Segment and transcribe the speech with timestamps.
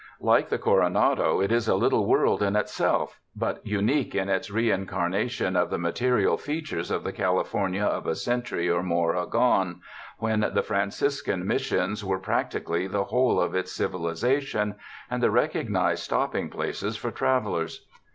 [0.19, 5.29] Like the Coronado, it is a little world in itself, but unique in its reincarna
[5.29, 9.81] tion of the material features of the California of a century or more agone,
[10.17, 14.73] when the Franciscan Mis sions were practically the whole of its civilization
[15.07, 17.85] and the recognized stopping places for travelers.